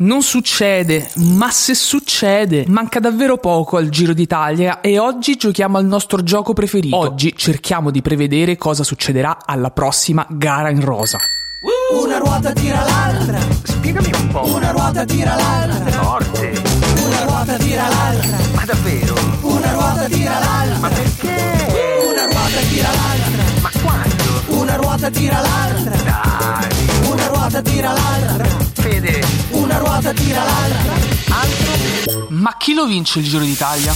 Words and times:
Non 0.00 0.22
succede, 0.22 1.10
ma 1.16 1.50
se 1.50 1.74
succede, 1.74 2.64
manca 2.68 3.00
davvero 3.00 3.36
poco 3.36 3.76
al 3.76 3.90
Giro 3.90 4.14
d'Italia 4.14 4.80
e 4.80 4.98
oggi 4.98 5.36
giochiamo 5.36 5.76
al 5.76 5.84
nostro 5.84 6.22
gioco 6.22 6.54
preferito. 6.54 6.96
Oggi 6.96 7.34
cerchiamo 7.36 7.90
di 7.90 8.00
prevedere 8.00 8.56
cosa 8.56 8.82
succederà 8.82 9.36
alla 9.44 9.70
prossima 9.70 10.26
gara 10.30 10.70
in 10.70 10.82
rosa. 10.82 11.18
Una 11.92 12.16
ruota 12.16 12.50
tira 12.52 12.82
l'altra, 12.82 13.38
Spiegami 13.62 14.10
un 14.18 14.28
po'. 14.28 14.46
una 14.54 14.70
ruota 14.70 15.04
tira 15.04 15.34
l'altra, 15.34 15.90
Forte. 16.02 16.62
una 17.04 17.22
ruota 17.24 17.56
tira 17.58 17.88
l'altra, 17.88 18.36
Ma 18.54 18.64
davvero? 18.64 19.14
una 19.42 19.72
ruota 19.72 20.04
tira 20.08 20.38
l'altra, 20.38 20.78
Ma 20.78 20.88
perché? 20.88 22.06
una 22.08 22.24
ruota 22.24 22.60
tira 22.70 22.88
l'altra, 22.88 23.42
Ma 23.60 23.70
quando? 23.82 24.60
una 24.62 24.76
ruota 24.76 25.10
tira 25.10 25.40
l'altra, 25.40 25.96
Dai. 26.04 27.10
una 27.10 27.26
ruota 27.26 27.60
tira 27.60 27.92
l'altra. 27.92 28.59
Una 29.70 29.78
ruota 29.78 30.12
tira 30.12 30.42
l'altra. 30.42 30.94
Altro? 31.28 32.26
Ma 32.30 32.56
chi 32.56 32.74
lo 32.74 32.86
vince 32.86 33.20
il 33.20 33.24
Giro 33.28 33.44
d'Italia? 33.44 33.94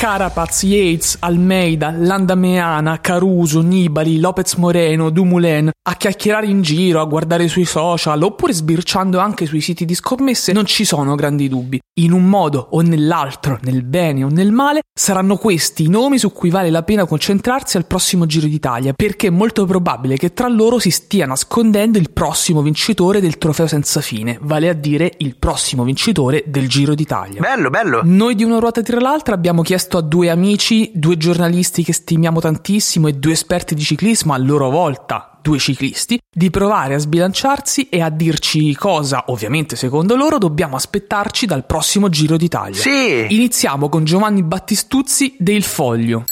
Carapaz, 0.00 0.62
Yates, 0.62 1.18
Almeida, 1.20 1.90
Landameana, 1.90 3.02
Caruso, 3.02 3.60
Nibali, 3.60 4.18
Lopez 4.18 4.54
Moreno, 4.54 5.10
Dumoulin 5.10 5.70
a 5.82 5.94
chiacchierare 5.94 6.46
in 6.46 6.62
giro, 6.62 7.00
a 7.00 7.04
guardare 7.04 7.48
sui 7.48 7.64
social 7.64 8.22
oppure 8.22 8.52
sbirciando 8.52 9.18
anche 9.18 9.44
sui 9.44 9.60
siti 9.60 9.84
di 9.84 9.94
scommesse 9.94 10.52
non 10.52 10.64
ci 10.64 10.84
sono 10.84 11.14
grandi 11.16 11.48
dubbi. 11.48 11.80
In 12.00 12.12
un 12.12 12.24
modo 12.24 12.68
o 12.70 12.80
nell'altro, 12.80 13.58
nel 13.62 13.82
bene 13.82 14.22
o 14.24 14.28
nel 14.28 14.52
male, 14.52 14.82
saranno 14.92 15.36
questi 15.36 15.84
i 15.84 15.88
nomi 15.88 16.18
su 16.18 16.32
cui 16.32 16.48
vale 16.48 16.70
la 16.70 16.82
pena 16.82 17.06
concentrarsi 17.06 17.76
al 17.76 17.86
prossimo 17.86 18.26
Giro 18.26 18.46
d'Italia 18.46 18.92
perché 18.92 19.26
è 19.26 19.30
molto 19.30 19.66
probabile 19.66 20.16
che 20.16 20.32
tra 20.32 20.48
loro 20.48 20.78
si 20.78 20.90
stia 20.90 21.26
nascondendo 21.26 21.98
il 21.98 22.10
prossimo 22.10 22.62
vincitore 22.62 23.20
del 23.20 23.36
trofeo 23.36 23.66
senza 23.66 24.00
fine, 24.00 24.38
vale 24.40 24.68
a 24.68 24.74
dire 24.74 25.12
il 25.18 25.36
prossimo 25.36 25.82
vincitore 25.82 26.44
del 26.46 26.68
Giro 26.68 26.94
d'Italia. 26.94 27.40
Bello, 27.40 27.68
bello. 27.68 28.00
Noi 28.04 28.34
di 28.34 28.44
una 28.44 28.58
ruota 28.58 28.82
tira 28.82 29.00
l'altra 29.00 29.34
abbiamo 29.34 29.62
chiesto 29.62 29.89
a 29.98 30.02
due 30.02 30.30
amici, 30.30 30.90
due 30.94 31.16
giornalisti 31.16 31.82
che 31.82 31.92
stimiamo 31.92 32.40
tantissimo 32.40 33.08
e 33.08 33.14
due 33.14 33.32
esperti 33.32 33.74
di 33.74 33.82
ciclismo 33.82 34.32
a 34.32 34.38
loro 34.38 34.70
volta 34.70 35.38
due 35.42 35.58
ciclisti, 35.58 36.18
di 36.30 36.50
provare 36.50 36.94
a 36.94 36.98
sbilanciarsi 36.98 37.88
e 37.88 38.00
a 38.00 38.10
dirci 38.10 38.74
cosa, 38.74 39.24
ovviamente 39.28 39.76
secondo 39.76 40.16
loro, 40.16 40.38
dobbiamo 40.38 40.76
aspettarci 40.76 41.46
dal 41.46 41.64
prossimo 41.64 42.08
Giro 42.08 42.36
d'Italia. 42.36 42.80
Sì. 42.80 43.26
Iniziamo 43.28 43.88
con 43.88 44.04
Giovanni 44.04 44.42
Battistuzzi 44.42 45.36
del 45.38 45.62
Foglio. 45.62 46.24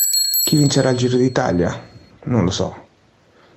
Chi 0.45 0.57
vincerà 0.57 0.91
il 0.91 0.97
Giro 0.97 1.17
d'Italia? 1.17 1.87
Non 2.25 2.45
lo 2.45 2.51
so. 2.51 2.87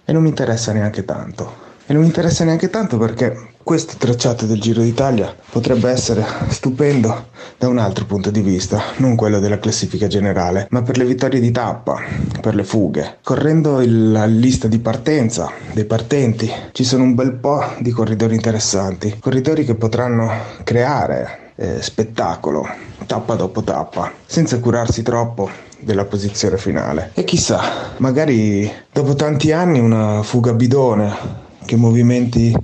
E 0.06 0.14
non 0.14 0.24
mi 0.24 0.30
interessa 0.30 0.72
neanche 0.74 1.06
tanto. 1.06 1.70
E 1.92 1.94
non 1.94 2.04
mi 2.04 2.08
interessa 2.08 2.46
neanche 2.46 2.70
tanto 2.70 2.98
perché 2.98 3.38
questo 3.62 3.96
tracciato 3.98 4.46
del 4.46 4.62
Giro 4.62 4.82
d'Italia 4.82 5.36
potrebbe 5.52 5.90
essere 5.90 6.26
stupendo 6.48 7.26
da 7.58 7.68
un 7.68 7.80
altro 7.80 8.06
punto 8.06 8.32
di 8.32 8.40
vista, 8.40 8.82
non 9.00 9.18
quello 9.18 9.42
della 9.42 9.60
classifica 9.60 10.08
generale, 10.08 10.68
ma 10.70 10.84
per 10.84 10.96
le 10.98 11.04
vittorie 11.04 11.42
di 11.42 11.52
tappa, 11.52 12.00
per 12.40 12.56
le 12.56 12.64
fughe. 12.64 13.18
Correndo 13.22 13.82
il- 13.82 14.14
la 14.14 14.24
lista 14.24 14.70
di 14.70 14.80
partenza 14.80 15.52
dei 15.74 15.84
partenti 15.84 16.50
ci 16.72 16.86
sono 16.86 17.04
un 17.04 17.14
bel 17.14 17.34
po' 17.34 17.62
di 17.80 17.92
corridori 17.92 18.36
interessanti, 18.36 19.18
corridori 19.20 19.66
che 19.66 19.76
potranno 19.76 20.32
creare 20.64 21.52
eh, 21.58 21.82
spettacolo 21.82 22.66
tappa 23.06 23.36
dopo 23.36 23.64
tappa, 23.64 24.10
senza 24.26 24.60
curarsi 24.60 25.02
troppo 25.02 25.50
della 25.78 26.06
posizione 26.06 26.58
finale. 26.58 27.12
E 27.16 27.26
chissà, 27.26 27.92
magari 27.98 28.72
dopo 28.94 29.14
tanti 29.14 29.52
anni 29.52 29.80
una 29.80 30.24
fuga 30.24 30.54
bidone 30.54 31.50
che 31.66 31.76
movimenti 31.76 32.56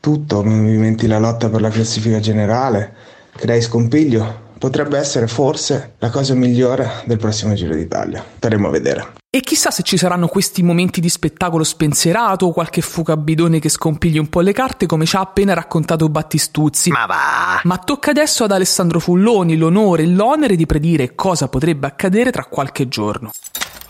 tutto, 0.00 0.42
movimenti 0.42 1.06
la 1.06 1.18
lotta 1.18 1.48
per 1.48 1.60
la 1.60 1.70
classifica 1.70 2.20
generale, 2.20 2.94
crei 3.36 3.60
scompiglio, 3.60 4.48
potrebbe 4.58 4.98
essere 4.98 5.26
forse 5.26 5.94
la 5.98 6.10
cosa 6.10 6.34
migliore 6.34 7.02
del 7.04 7.18
prossimo 7.18 7.54
Giro 7.54 7.74
d'Italia. 7.74 8.24
Staremo 8.36 8.68
a 8.68 8.70
vedere. 8.70 9.06
E 9.32 9.42
chissà 9.42 9.70
se 9.70 9.82
ci 9.84 9.96
saranno 9.96 10.26
questi 10.26 10.62
momenti 10.62 11.00
di 11.00 11.08
spettacolo 11.08 11.62
spensierato 11.62 12.46
o 12.46 12.52
qualche 12.52 12.80
fuga 12.80 13.16
bidone 13.16 13.60
che 13.60 13.68
scompigli 13.68 14.18
un 14.18 14.28
po' 14.28 14.40
le 14.40 14.52
carte 14.52 14.86
come 14.86 15.06
ci 15.06 15.14
ha 15.14 15.20
appena 15.20 15.54
raccontato 15.54 16.08
Battistuzzi. 16.08 16.90
Ma 16.90 17.06
va. 17.06 17.60
Ma 17.62 17.78
tocca 17.78 18.10
adesso 18.10 18.42
ad 18.42 18.50
Alessandro 18.50 18.98
Fulloni 18.98 19.56
l'onore 19.56 20.02
e 20.02 20.08
l'onere 20.08 20.56
di 20.56 20.66
predire 20.66 21.14
cosa 21.14 21.48
potrebbe 21.48 21.86
accadere 21.86 22.32
tra 22.32 22.44
qualche 22.44 22.88
giorno. 22.88 23.30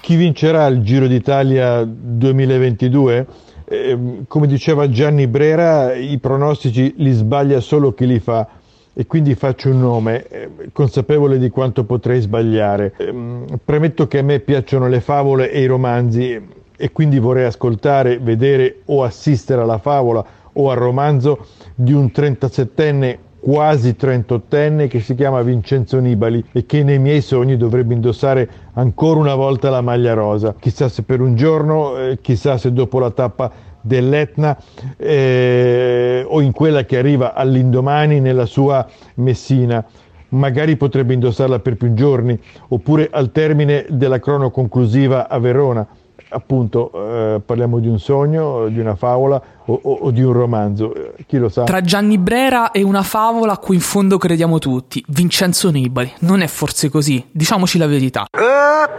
Chi 0.01 0.17
vincerà 0.17 0.67
il 0.67 0.81
Giro 0.81 1.07
d'Italia 1.07 1.85
2022? 1.85 3.27
Eh, 3.67 3.99
come 4.27 4.47
diceva 4.47 4.89
Gianni 4.89 5.27
Brera, 5.27 5.95
i 5.95 6.19
pronostici 6.19 6.95
li 6.97 7.13
sbaglia 7.13 7.61
solo 7.61 7.93
chi 7.93 8.07
li 8.07 8.19
fa 8.19 8.49
e 8.95 9.07
quindi 9.07 9.35
faccio 9.35 9.69
un 9.69 9.79
nome, 9.79 10.27
eh, 10.27 10.49
consapevole 10.73 11.39
di 11.39 11.51
quanto 11.51 11.85
potrei 11.85 12.21
sbagliare. 12.21 12.95
Ehm, 12.97 13.45
premetto 13.63 14.09
che 14.09 14.19
a 14.19 14.23
me 14.23 14.41
piacciono 14.41 14.89
le 14.89 15.01
favole 15.01 15.53
e 15.53 15.61
i 15.61 15.67
romanzi 15.67 16.49
e 16.77 16.93
quindi 16.93 17.19
vorrei 17.19 17.45
ascoltare, 17.45 18.19
vedere 18.19 18.81
o 18.87 19.05
assistere 19.05 19.61
alla 19.61 19.79
favola 19.79 20.25
o 20.55 20.71
al 20.71 20.79
romanzo 20.79 21.47
di 21.75 21.93
un 21.93 22.11
37enne 22.13 23.19
quasi 23.41 23.97
38enne 23.99 24.87
che 24.87 25.01
si 25.01 25.15
chiama 25.15 25.43
Vincenzo 25.43 25.99
Nibali 25.99 26.45
e 26.53 26.67
che 26.67 26.85
nei 26.85 26.99
miei 26.99 27.23
sogni 27.23 27.57
dovrebbe 27.57 27.95
indossare 27.95 28.49
ancora 28.75 29.19
una 29.19 29.35
volta 29.35 29.71
la 29.71 29.81
maglia 29.81 30.13
rosa. 30.13 30.55
Chissà 30.59 30.89
se 30.89 31.03
per 31.03 31.21
un 31.21 31.35
giorno, 31.35 31.99
eh, 31.99 32.19
chissà 32.21 32.59
se 32.59 32.73
dopo 32.73 32.99
la 32.99 33.11
tappa 33.11 33.51
dell'Etna 33.81 34.57
eh, 34.97 36.25
o 36.27 36.41
in 36.41 36.53
quella 36.53 36.85
che 36.85 36.99
arriva 36.99 37.35
all'indomani 37.35 38.21
nella 38.21 38.47
sua 38.47 38.87
Messina. 39.15 39.85
Magari 40.33 40.77
potrebbe 40.77 41.15
indossarla 41.15 41.59
per 41.59 41.77
più 41.77 41.93
giorni, 41.93 42.39
oppure 42.69 43.09
al 43.11 43.33
termine 43.33 43.87
della 43.89 44.21
crono 44.21 44.51
conclusiva 44.51 45.29
a 45.29 45.41
Verona. 45.41 45.85
Appunto, 46.31 46.91
eh, 46.95 47.41
parliamo 47.45 47.79
di 47.81 47.89
un 47.89 47.99
sogno, 47.99 48.69
di 48.69 48.79
una 48.79 48.95
favola 48.95 49.41
o, 49.67 49.81
o- 49.83 49.99
o 50.03 50.11
di 50.11 50.23
un 50.23 50.33
romanzo, 50.33 50.95
eh, 50.95 51.25
chi 51.27 51.39
lo 51.39 51.49
sa. 51.49 51.65
Tra 51.65 51.81
Gianni 51.81 52.19
Brera 52.19 52.71
e 52.71 52.83
una 52.83 53.03
favola 53.03 53.53
a 53.55 53.59
cui 53.59 53.75
in 53.77 53.81
fondo 53.81 54.17
crediamo 54.17 54.59
tutti, 54.59 55.05
Vincenzo 55.09 55.71
Nibali. 55.71 56.13
Non 56.21 56.41
è 56.41 56.47
forse 56.47 56.89
così, 56.89 57.25
diciamoci 57.31 57.79
la 57.79 57.87
verità. 57.87 58.27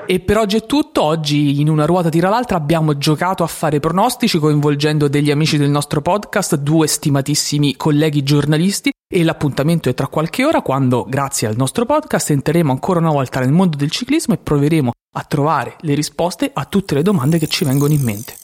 E 0.06 0.20
per 0.20 0.38
oggi 0.38 0.58
è 0.58 0.66
tutto, 0.66 1.04
oggi 1.04 1.60
in 1.62 1.70
una 1.70 1.86
ruota 1.86 2.10
tira 2.10 2.30
l'altra 2.30 2.58
abbiamo 2.58 2.98
giocato 2.98 3.44
a 3.44 3.48
fare 3.48 3.80
pronostici 3.80 4.38
coinvolgendo 4.38 5.08
degli 5.08 5.32
amici 5.32 5.58
del 5.58 5.70
nostro 5.70 6.02
podcast, 6.02 6.56
due 6.58 6.88
stimatissimi 6.88 7.76
colleghi 7.76 8.24
giornalisti 8.24 8.92
e 9.14 9.24
l'appuntamento 9.24 9.90
è 9.90 9.94
tra 9.94 10.08
qualche 10.08 10.46
ora 10.46 10.62
quando, 10.62 11.06
grazie 11.08 11.46
al 11.46 11.58
nostro 11.58 11.86
podcast, 11.86 12.30
entreremo 12.30 12.72
ancora 12.72 13.00
una 13.00 13.12
volta 13.12 13.42
nel 13.42 13.52
mondo 13.52 13.76
del 13.76 13.92
ciclismo 13.92 14.34
e 14.34 14.38
proveremo 14.38 14.92
a 15.14 15.24
trovare 15.24 15.76
le 15.82 15.94
risposte 15.94 16.50
a 16.54 16.64
tutte 16.64 16.96
le 16.96 17.02
domande 17.02 17.38
che 17.38 17.48
ci 17.48 17.66
vengono 17.66 17.92
in 17.92 18.02
mente. 18.02 18.41